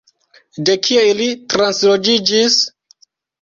[0.69, 2.59] De kie ili transloĝigis?